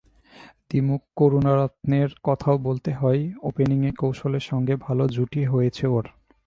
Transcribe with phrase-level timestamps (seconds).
[0.69, 6.05] দিমুথ করুনারত্নের কথাও বলতে হয়, ওপেনিংয়ে কৌশলের সঙ্গে ভালো জুটি হয়েছে ওর।